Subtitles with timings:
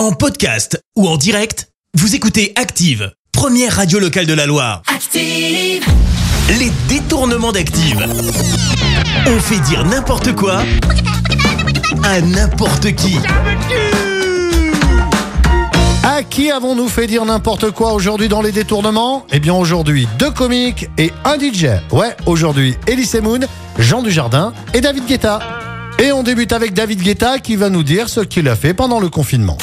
[0.00, 4.80] En podcast ou en direct, vous écoutez Active, première radio locale de la Loire.
[4.86, 5.84] Active.
[6.48, 8.02] Les détournements d'Active.
[9.26, 10.62] On fait dire n'importe quoi
[12.02, 13.18] à n'importe qui.
[16.02, 19.26] À qui avons-nous fait dire n'importe quoi aujourd'hui dans les détournements?
[19.30, 21.66] Eh bien aujourd'hui, deux comiques et un DJ.
[21.92, 23.40] Ouais, aujourd'hui, Elise Moon,
[23.78, 25.40] Jean Dujardin et David Guetta.
[25.98, 28.98] Et on débute avec David Guetta qui va nous dire ce qu'il a fait pendant
[28.98, 29.58] le confinement.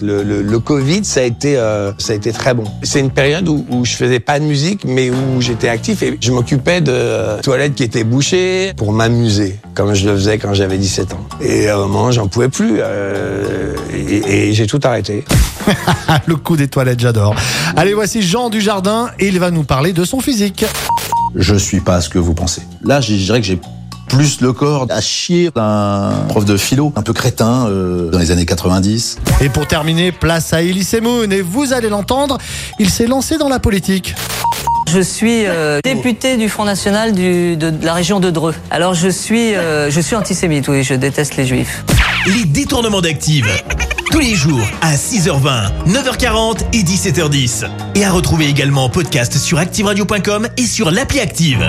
[0.00, 2.64] Le, le- le Covid, ça a été, euh, ça a été très bon.
[2.82, 6.18] C'est une période où, où je faisais pas de musique, mais où j'étais actif et
[6.20, 10.52] je m'occupais de euh, toilettes qui étaient bouchées pour m'amuser, comme je le faisais quand
[10.54, 11.26] j'avais 17 ans.
[11.40, 15.24] Et à un moment, j'en pouvais plus euh, et, et j'ai tout arrêté.
[16.26, 17.34] Le coup des toilettes, j'adore.
[17.76, 20.64] Allez, voici Jean Dujardin et il va nous parler de son physique.
[21.34, 22.62] je suis pas ce que vous pensez.
[22.82, 23.58] Là, je dirais que j'ai
[24.08, 28.30] plus le corps à chier d'un prof de philo, un peu crétin euh, dans les
[28.30, 29.18] années 90.
[29.40, 32.38] Et pour terminer, place à Elise Moon et vous allez l'entendre,
[32.78, 34.14] il s'est lancé dans la politique.
[34.92, 38.54] Je suis euh, député du Front National du- de, de la région de Dreux.
[38.70, 41.84] Alors je suis, euh, je suis antisémite, oui, je déteste les juifs.
[42.26, 43.46] Les détournements d'Active.
[44.10, 47.64] Tous les jours à 6h20, 9h40 et 17h10.
[47.96, 51.68] Et à retrouver également en podcast sur ActiveRadio.com et sur l'appli Active.